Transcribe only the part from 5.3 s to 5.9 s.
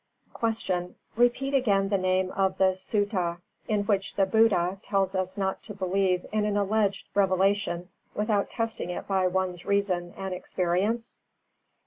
not to